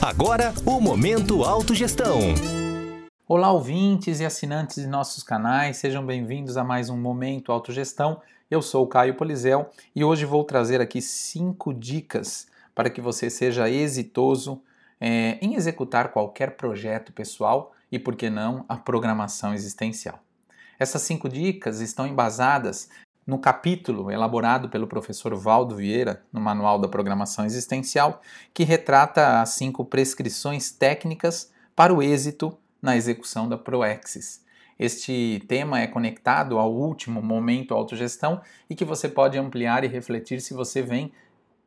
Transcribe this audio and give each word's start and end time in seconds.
Agora, 0.00 0.52
o 0.66 0.80
Momento 0.80 1.42
Autogestão. 1.42 2.18
Olá, 3.26 3.50
ouvintes 3.50 4.20
e 4.20 4.24
assinantes 4.24 4.76
de 4.76 4.86
nossos 4.86 5.22
canais, 5.22 5.78
sejam 5.78 6.04
bem-vindos 6.04 6.56
a 6.56 6.62
mais 6.62 6.90
um 6.90 6.96
Momento 6.96 7.50
Autogestão. 7.50 8.20
Eu 8.50 8.60
sou 8.60 8.84
o 8.84 8.86
Caio 8.86 9.14
Polizel 9.14 9.70
e 9.96 10.04
hoje 10.04 10.26
vou 10.26 10.44
trazer 10.44 10.80
aqui 10.80 11.00
cinco 11.00 11.72
dicas 11.72 12.46
para 12.74 12.90
que 12.90 13.00
você 13.00 13.30
seja 13.30 13.70
exitoso 13.70 14.60
é, 15.00 15.38
em 15.40 15.54
executar 15.54 16.12
qualquer 16.12 16.56
projeto 16.56 17.12
pessoal 17.12 17.72
e, 17.90 17.98
por 17.98 18.14
que 18.14 18.28
não, 18.28 18.64
a 18.68 18.76
programação 18.76 19.54
existencial. 19.54 20.18
Essas 20.78 21.02
cinco 21.02 21.28
dicas 21.28 21.80
estão 21.80 22.06
embasadas 22.06 22.90
no 23.26 23.38
capítulo 23.38 24.10
elaborado 24.10 24.68
pelo 24.68 24.86
professor 24.86 25.34
Valdo 25.34 25.76
Vieira 25.76 26.22
no 26.32 26.40
Manual 26.40 26.78
da 26.78 26.88
Programação 26.88 27.44
Existencial, 27.44 28.20
que 28.52 28.64
retrata 28.64 29.40
as 29.40 29.50
cinco 29.50 29.84
prescrições 29.84 30.70
técnicas 30.70 31.50
para 31.74 31.92
o 31.92 32.02
êxito 32.02 32.56
na 32.80 32.96
execução 32.96 33.48
da 33.48 33.56
Proexis. 33.56 34.42
Este 34.78 35.42
tema 35.48 35.80
é 35.80 35.86
conectado 35.86 36.58
ao 36.58 36.72
último 36.72 37.22
momento 37.22 37.74
autogestão 37.74 38.40
e 38.68 38.74
que 38.74 38.84
você 38.84 39.08
pode 39.08 39.38
ampliar 39.38 39.84
e 39.84 39.88
refletir 39.88 40.40
se 40.40 40.52
você 40.52 40.82
vem 40.82 41.12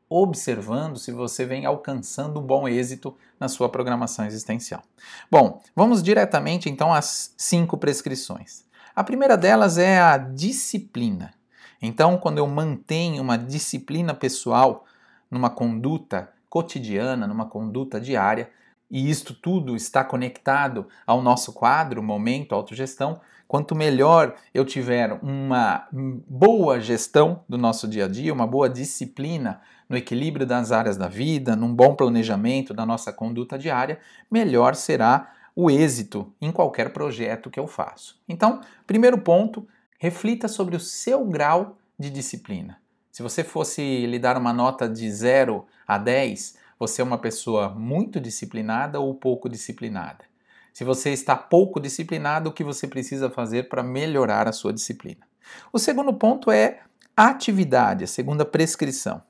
observando, 0.10 0.98
se 0.98 1.12
você 1.12 1.46
vem 1.46 1.66
alcançando 1.66 2.40
um 2.40 2.44
bom 2.44 2.68
êxito 2.68 3.16
na 3.40 3.48
sua 3.48 3.70
programação 3.70 4.26
existencial. 4.26 4.82
Bom, 5.30 5.62
vamos 5.76 6.02
diretamente 6.02 6.70
então 6.70 6.94
às 6.94 7.34
cinco 7.38 7.78
prescrições. 7.78 8.66
A 8.96 9.04
primeira 9.04 9.38
delas 9.38 9.78
é 9.78 10.00
a 10.00 10.18
disciplina. 10.18 11.37
Então, 11.82 12.18
quando 12.18 12.38
eu 12.40 12.48
mantenho 12.48 13.22
uma 13.22 13.38
disciplina 13.38 14.14
pessoal 14.14 14.86
numa 15.30 15.50
conduta 15.50 16.30
cotidiana, 16.50 17.28
numa 17.28 17.46
conduta 17.46 18.00
diária, 18.00 18.50
e 18.90 19.10
isto 19.10 19.34
tudo 19.34 19.76
está 19.76 20.04
conectado 20.04 20.88
ao 21.06 21.22
nosso 21.22 21.52
quadro, 21.54 22.02
momento, 22.02 22.56
autogestão, 22.56 23.20
quanto 23.48 23.76
melhor 23.76 24.36
eu 24.54 24.66
tiver 24.66 25.20
uma 25.22 25.88
boa 25.92 26.80
gestão 26.80 27.44
do 27.48 27.58
nosso 27.58 27.88
dia 27.88 28.06
a 28.06 28.08
dia, 28.08 28.34
uma 28.34 28.48
boa 28.48 28.70
disciplina 28.70 29.62
no 29.90 29.96
equilíbrio 29.96 30.46
das 30.46 30.72
áreas 30.72 30.98
da 30.98 31.08
vida, 31.08 31.56
num 31.56 31.74
bom 31.74 31.96
planejamento 31.96 32.74
da 32.74 32.86
nossa 32.86 33.12
conduta 33.12 33.58
diária, 33.58 34.00
melhor 34.30 34.76
será 34.76 35.34
o 35.56 35.72
êxito 35.72 36.32
em 36.42 36.52
qualquer 36.52 36.92
projeto 36.94 37.50
que 37.50 37.60
eu 37.60 37.68
faço. 37.68 38.22
Então, 38.28 38.62
primeiro 38.86 39.18
ponto, 39.18 39.68
reflita 39.98 40.48
sobre 40.48 40.76
o 40.76 40.80
seu 40.80 41.26
grau 41.26 41.78
de 41.98 42.10
disciplina. 42.10 42.80
Se 43.12 43.24
você 43.24 43.44
fosse 43.44 44.06
lhe 44.06 44.20
dar 44.20 44.38
uma 44.38 44.54
nota 44.54 44.88
de 44.88 45.12
0 45.12 45.66
a 45.88 45.98
10, 45.98 46.56
você 46.78 47.02
é 47.02 47.04
uma 47.04 47.18
pessoa 47.18 47.70
muito 47.70 48.20
disciplinada 48.20 49.00
ou 49.00 49.16
pouco 49.16 49.50
disciplinada? 49.50 50.26
Se 50.72 50.84
você 50.84 51.10
está 51.10 51.36
pouco 51.36 51.80
disciplinado, 51.80 52.50
o 52.50 52.54
que 52.54 52.64
você 52.64 52.88
precisa 52.88 53.32
fazer 53.32 53.68
para 53.68 53.82
melhorar 53.82 54.48
a 54.48 54.52
sua 54.52 54.72
disciplina? 54.72 55.28
O 55.74 55.80
segundo 55.80 56.14
ponto 56.14 56.52
é 56.52 56.82
atividade, 57.16 58.04
a 58.04 58.08
segunda 58.08 58.46
prescrição. 58.46 59.24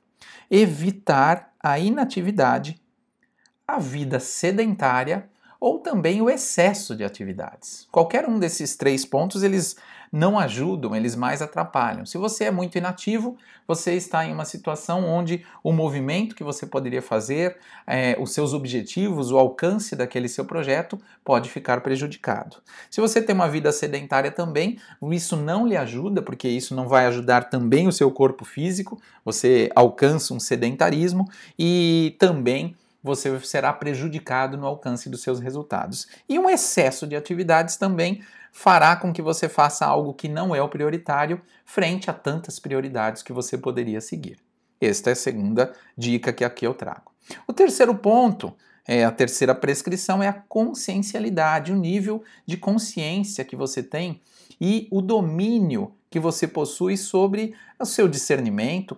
Evitar 0.52 1.54
a 1.58 1.80
inatividade, 1.80 2.82
a 3.66 3.80
vida 3.80 4.20
sedentária 4.20 5.30
ou 5.60 5.80
também 5.80 6.22
o 6.22 6.30
excesso 6.30 6.96
de 6.96 7.04
atividades. 7.04 7.88
Qualquer 7.92 8.28
um 8.28 8.40
desses 8.40 8.76
três 8.76 9.06
pontos 9.06 9.44
eles 9.44 9.76
não 10.12 10.40
ajudam, 10.40 10.96
eles 10.96 11.16
mais 11.16 11.42
atrapalham. 11.42 12.06
Se 12.06 12.18
você 12.18 12.46
é 12.46 12.52
muito 12.52 12.78
inativo, 12.78 13.38
você 13.68 13.94
está 13.94 14.26
em 14.26 14.34
uma 14.34 14.46
situação 14.46 15.06
onde 15.06 15.46
o 15.62 15.74
movimento 15.74 16.36
que 16.36 16.44
você 16.44 16.66
poderia 16.66 17.02
fazer, 17.02 17.58
é, 17.86 18.16
os 18.20 18.32
seus 18.32 18.54
objetivos, 18.54 19.32
o 19.32 19.38
alcance 19.38 19.96
daquele 19.96 20.30
seu 20.30 20.46
projeto 20.46 20.98
pode 21.24 21.50
ficar 21.50 21.82
prejudicado. 21.82 22.58
Se 22.90 23.02
você 23.02 23.22
tem 23.22 23.36
uma 23.36 23.50
vida 23.50 23.72
sedentária 23.72 24.32
também, 24.32 24.80
isso 25.12 25.36
não 25.36 25.68
lhe 25.68 25.76
ajuda, 25.76 26.22
porque 26.22 26.48
isso 26.48 26.74
não 26.74 26.88
vai 26.88 27.06
ajudar 27.08 27.50
também 27.50 27.88
o 27.88 27.92
seu 27.92 28.10
corpo 28.10 28.46
físico, 28.46 29.00
você 29.26 29.70
alcança 29.76 30.34
um 30.34 30.40
sedentarismo 30.40 31.28
e 31.60 32.16
também 32.18 32.76
você 33.08 33.40
será 33.40 33.74
prejudicado 33.74 34.58
no 34.58 34.68
alcance 34.68 35.10
dos 35.10 35.22
seus 35.24 35.40
resultados. 35.40 36.08
E 36.28 36.38
um 36.38 36.50
excesso 36.50 37.08
de 37.08 37.16
atividades 37.16 37.78
também 37.78 38.22
fará 38.52 38.96
com 38.96 39.14
que 39.14 39.22
você 39.22 39.48
faça 39.48 39.86
algo 39.86 40.14
que 40.14 40.28
não 40.28 40.54
é 40.54 40.62
o 40.62 40.70
prioritário 40.70 41.42
frente 41.66 42.10
a 42.10 42.14
tantas 42.14 42.60
prioridades 42.60 43.24
que 43.24 43.34
você 43.34 43.58
poderia 43.58 44.02
seguir. 44.02 44.38
Esta 44.80 45.10
é 45.10 45.14
a 45.14 45.16
segunda 45.16 45.74
dica 45.98 46.34
que 46.34 46.44
aqui 46.44 46.68
eu 46.68 46.74
trago. 46.74 47.12
O 47.48 47.54
terceiro 47.54 47.96
ponto, 47.96 48.54
é, 48.88 49.04
a 49.06 49.12
terceira 49.12 49.56
prescrição 49.56 50.22
é 50.22 50.28
a 50.28 50.34
consciencialidade, 50.34 51.72
o 51.72 51.76
nível 51.76 52.24
de 52.46 52.58
consciência 52.58 53.46
que 53.46 53.56
você 53.56 53.82
tem 53.82 54.22
e 54.60 54.88
o 54.92 55.02
domínio 55.02 55.94
que 56.10 56.20
você 56.20 56.48
possui 56.48 56.98
sobre 56.98 57.54
o 57.80 57.86
seu 57.86 58.08
discernimento 58.08 58.96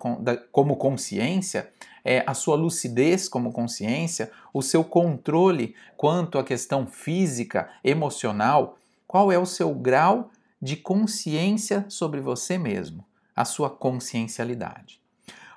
como 0.52 0.76
consciência, 0.76 1.70
é, 2.04 2.24
a 2.26 2.34
sua 2.34 2.56
lucidez 2.56 3.28
como 3.28 3.52
consciência, 3.52 4.32
o 4.54 4.62
seu 4.62 4.84
controle 4.84 5.76
quanto 5.98 6.38
à 6.38 6.44
questão 6.44 6.88
física, 6.88 7.70
emocional, 7.84 8.78
qual 9.08 9.32
é 9.32 9.38
o 9.38 9.46
seu 9.46 9.74
grau 9.74 10.32
de 10.62 10.76
consciência 10.76 11.86
sobre 11.90 12.20
você 12.22 12.58
mesmo, 12.58 13.06
a 13.36 13.46
sua 13.46 13.70
consciencialidade. 13.70 15.02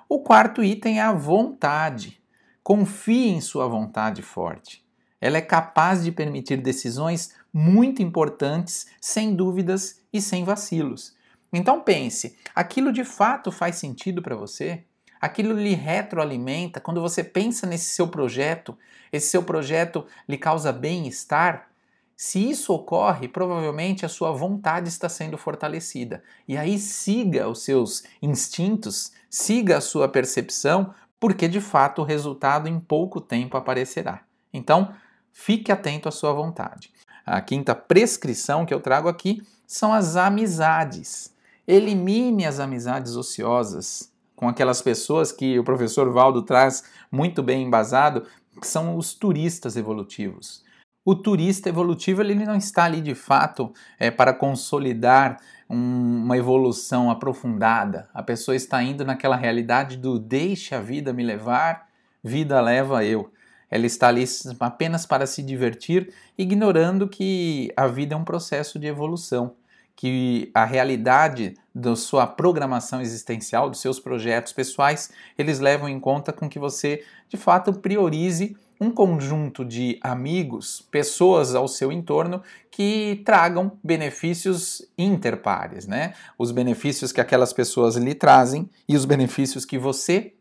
O 0.07 0.19
quarto 0.19 0.63
item 0.63 0.99
é 0.99 1.01
a 1.01 1.11
vontade. 1.11 2.21
Confie 2.63 3.29
em 3.29 3.41
sua 3.41 3.67
vontade 3.67 4.21
forte. 4.21 4.83
Ela 5.19 5.37
é 5.37 5.41
capaz 5.41 6.03
de 6.03 6.11
permitir 6.11 6.57
decisões 6.57 7.33
muito 7.53 8.01
importantes, 8.01 8.87
sem 8.99 9.35
dúvidas 9.35 10.01
e 10.11 10.21
sem 10.21 10.43
vacilos. 10.43 11.15
Então 11.51 11.81
pense, 11.81 12.37
aquilo 12.55 12.91
de 12.91 13.03
fato 13.03 13.51
faz 13.51 13.75
sentido 13.77 14.21
para 14.21 14.35
você? 14.35 14.83
Aquilo 15.23 15.53
lhe 15.53 15.73
retroalimenta, 15.73 16.81
quando 16.81 16.99
você 16.99 17.23
pensa 17.23 17.65
nesse 17.65 17.93
seu 17.93 18.09
projeto, 18.09 18.77
esse 19.09 19.27
seu 19.27 19.41
projeto 19.41 20.05
lhe 20.27 20.37
causa 20.37 20.69
bem-estar, 20.73 21.69
se 22.13 22.49
isso 22.49 22.73
ocorre, 22.73 23.29
provavelmente 23.29 24.05
a 24.05 24.09
sua 24.09 24.33
vontade 24.33 24.89
está 24.89 25.07
sendo 25.07 25.37
fortalecida. 25.37 26.21
E 26.45 26.57
aí 26.57 26.77
siga 26.77 27.47
os 27.47 27.63
seus 27.63 28.03
instintos, 28.21 29.13
siga 29.29 29.77
a 29.77 29.81
sua 29.81 30.09
percepção, 30.09 30.93
porque 31.17 31.47
de 31.47 31.61
fato 31.61 32.01
o 32.01 32.05
resultado 32.05 32.67
em 32.67 32.77
pouco 32.77 33.21
tempo 33.21 33.55
aparecerá. 33.55 34.23
Então, 34.53 34.93
fique 35.31 35.71
atento 35.71 36.09
à 36.09 36.11
sua 36.11 36.33
vontade. 36.33 36.91
A 37.25 37.39
quinta 37.39 37.73
prescrição 37.73 38.65
que 38.65 38.73
eu 38.73 38.81
trago 38.81 39.07
aqui 39.07 39.41
são 39.65 39.93
as 39.93 40.17
amizades. 40.17 41.33
Elimine 41.65 42.45
as 42.45 42.59
amizades 42.59 43.15
ociosas, 43.15 44.12
com 44.43 44.49
aquelas 44.49 44.81
pessoas 44.81 45.31
que 45.31 45.57
o 45.57 45.63
professor 45.63 46.11
Valdo 46.11 46.41
traz 46.41 46.83
muito 47.09 47.41
bem 47.41 47.63
embasado, 47.65 48.27
que 48.59 48.67
são 48.67 48.97
os 48.97 49.13
turistas 49.13 49.77
evolutivos. 49.77 50.61
O 51.05 51.15
turista 51.15 51.69
evolutivo 51.69 52.21
ele 52.21 52.35
não 52.35 52.57
está 52.57 52.83
ali 52.83 52.99
de 52.99 53.15
fato 53.15 53.71
é, 53.97 54.11
para 54.11 54.33
consolidar 54.33 55.39
um, 55.69 56.23
uma 56.23 56.37
evolução 56.37 57.09
aprofundada. 57.09 58.09
A 58.13 58.21
pessoa 58.21 58.53
está 58.53 58.83
indo 58.83 59.05
naquela 59.05 59.37
realidade 59.37 59.95
do 59.95 60.19
deixe 60.19 60.75
a 60.75 60.81
vida 60.81 61.13
me 61.13 61.23
levar, 61.23 61.87
vida 62.21 62.59
leva 62.59 63.05
eu. 63.05 63.31
Ela 63.71 63.85
está 63.85 64.09
ali 64.09 64.25
apenas 64.59 65.05
para 65.05 65.25
se 65.25 65.41
divertir, 65.41 66.13
ignorando 66.37 67.07
que 67.07 67.71
a 67.77 67.87
vida 67.87 68.13
é 68.13 68.17
um 68.17 68.25
processo 68.25 68.77
de 68.77 68.87
evolução 68.87 69.55
que 69.95 70.51
a 70.53 70.65
realidade 70.65 71.55
da 71.73 71.95
sua 71.95 72.27
programação 72.27 73.01
existencial, 73.01 73.69
dos 73.69 73.79
seus 73.79 73.99
projetos 73.99 74.53
pessoais, 74.53 75.11
eles 75.37 75.59
levam 75.59 75.89
em 75.89 75.99
conta 75.99 76.31
com 76.31 76.49
que 76.49 76.59
você, 76.59 77.03
de 77.27 77.37
fato, 77.37 77.73
priorize 77.73 78.55
um 78.79 78.91
conjunto 78.91 79.63
de 79.63 79.97
amigos, 80.01 80.81
pessoas 80.91 81.55
ao 81.55 81.67
seu 81.67 81.91
entorno 81.91 82.41
que 82.69 83.21
tragam 83.25 83.77
benefícios 83.83 84.85
interpares, 84.97 85.87
né? 85.87 86.13
Os 86.37 86.51
benefícios 86.51 87.11
que 87.11 87.21
aquelas 87.21 87.53
pessoas 87.53 87.95
lhe 87.95 88.13
trazem 88.13 88.69
e 88.87 88.95
os 88.95 89.05
benefícios 89.05 89.63
que 89.63 89.77
você 89.77 90.33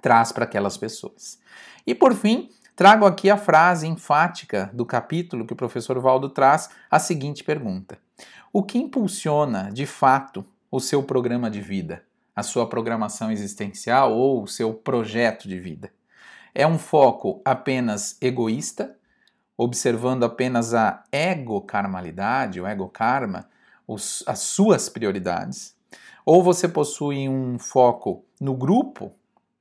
traz 0.00 0.32
para 0.32 0.44
aquelas 0.44 0.76
pessoas. 0.76 1.38
E 1.86 1.94
por 1.94 2.14
fim, 2.14 2.48
trago 2.74 3.04
aqui 3.04 3.28
a 3.28 3.36
frase 3.36 3.86
enfática 3.86 4.70
do 4.72 4.86
capítulo 4.86 5.46
que 5.46 5.52
o 5.52 5.56
professor 5.56 5.98
Valdo 6.00 6.30
traz, 6.30 6.70
a 6.90 6.98
seguinte 6.98 7.44
pergunta: 7.44 7.98
o 8.52 8.62
que 8.62 8.78
impulsiona, 8.78 9.70
de 9.72 9.86
fato, 9.86 10.44
o 10.70 10.80
seu 10.80 11.02
programa 11.02 11.50
de 11.50 11.60
vida, 11.60 12.02
a 12.34 12.42
sua 12.42 12.68
programação 12.68 13.30
existencial 13.30 14.12
ou 14.12 14.42
o 14.42 14.48
seu 14.48 14.72
projeto 14.72 15.48
de 15.48 15.58
vida? 15.58 15.92
É 16.54 16.66
um 16.66 16.78
foco 16.78 17.42
apenas 17.44 18.16
egoísta, 18.20 18.96
observando 19.58 20.24
apenas 20.24 20.72
a 20.72 21.04
ego-karmalidade, 21.12 22.60
o 22.60 22.66
ego-karma, 22.66 23.48
as 24.26 24.38
suas 24.38 24.88
prioridades? 24.88 25.76
Ou 26.24 26.42
você 26.42 26.66
possui 26.66 27.28
um 27.28 27.58
foco 27.58 28.24
no 28.40 28.54
grupo, 28.54 29.12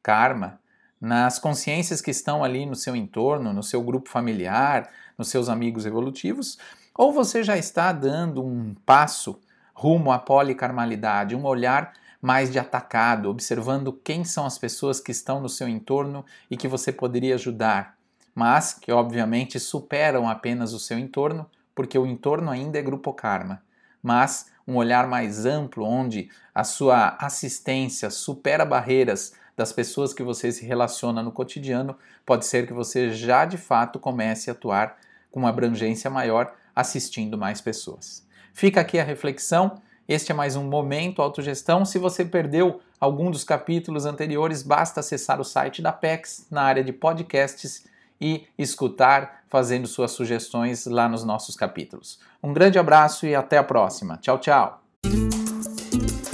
karma, 0.02 0.60
nas 1.00 1.38
consciências 1.38 2.02
que 2.02 2.12
estão 2.12 2.44
ali 2.44 2.66
no 2.66 2.76
seu 2.76 2.96
entorno, 2.96 3.54
no 3.54 3.62
seu 3.62 3.84
grupo 3.84 4.10
familiar, 4.10 4.90
nos 5.18 5.28
seus 5.28 5.50
amigos 5.50 5.86
evolutivos, 5.86 6.58
ou 6.98 7.12
você 7.12 7.44
já 7.44 7.58
está 7.58 7.92
dando 7.92 8.44
um 8.44 8.74
passo 8.86 9.40
rumo 9.74 10.12
à 10.12 10.18
policarmalidade, 10.18 11.36
um 11.36 11.46
olhar 11.46 11.94
mais 12.22 12.50
de 12.52 12.58
atacado, 12.58 13.30
observando 13.30 13.94
quem 13.94 14.24
são 14.24 14.46
as 14.46 14.58
pessoas 14.58 15.00
que 15.00 15.12
estão 15.12 15.40
no 15.42 15.50
seu 15.50 15.68
entorno 15.68 16.26
e 16.50 16.56
que 16.58 16.68
você 16.68 16.92
poderia 16.92 17.36
ajudar, 17.36 17.98
mas 18.34 18.74
que 18.74 18.92
obviamente 18.92 19.60
superam 19.60 20.28
apenas 20.28 20.74
o 20.74 20.80
seu 20.80 20.98
entorno, 20.98 21.46
porque 21.76 22.00
o 22.00 22.06
entorno 22.06 22.50
ainda 22.50 22.80
é 22.80 22.82
grupo 22.82 23.14
karma. 23.14 23.62
Mas 24.02 24.50
um 24.68 24.78
olhar 24.78 25.08
mais 25.08 25.46
amplo, 25.46 25.86
onde 25.86 26.30
a 26.54 26.64
sua 26.64 27.18
assistência 27.20 28.10
supera 28.10 28.66
barreiras 28.66 29.34
das 29.56 29.72
pessoas 29.72 30.14
que 30.14 30.24
você 30.24 30.52
se 30.52 30.66
relaciona 30.66 31.22
no 31.22 31.32
cotidiano, 31.32 31.98
pode 32.26 32.46
ser 32.46 32.66
que 32.66 32.74
você 32.74 33.12
já 33.12 33.46
de 33.46 33.58
fato 33.58 34.00
comece 34.00 34.50
a 34.50 34.54
atuar 34.54 34.98
com 35.30 35.42
uma 35.42 35.50
abrangência 35.50 36.10
maior, 36.10 36.54
assistindo 36.76 37.38
mais 37.38 37.62
pessoas. 37.62 38.26
Fica 38.54 38.82
aqui 38.82 39.00
a 39.00 39.04
reflexão. 39.04 39.82
Este 40.08 40.32
é 40.32 40.36
mais 40.36 40.56
um 40.56 40.64
Momento 40.64 41.22
Autogestão. 41.22 41.86
Se 41.86 41.98
você 41.98 42.24
perdeu 42.24 42.80
algum 43.00 43.32
dos 43.32 43.44
capítulos 43.44 44.06
anteriores, 44.06 44.62
basta 44.62 45.00
acessar 45.00 45.40
o 45.40 45.44
site 45.44 45.82
da 45.82 45.92
PEX 45.92 46.48
na 46.52 46.62
área 46.62 46.84
de 46.84 46.94
podcasts 46.94 47.86
e 48.20 48.46
escutar, 48.58 49.44
fazendo 49.50 49.88
suas 49.88 50.12
sugestões 50.12 50.86
lá 50.86 51.08
nos 51.10 51.24
nossos 51.24 51.56
capítulos. 51.56 52.20
Um 52.42 52.54
grande 52.54 52.80
abraço 52.80 53.26
e 53.26 53.36
até 53.36 53.58
a 53.58 53.64
próxima. 53.64 54.18
Tchau, 54.18 54.40
tchau. 54.40 54.82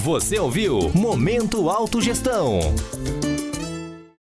Você 0.00 0.38
ouviu 0.38 0.90
Momento 0.94 1.70
Autogestão. 1.70 2.58